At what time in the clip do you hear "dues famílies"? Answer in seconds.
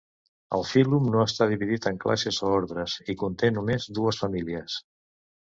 4.01-4.81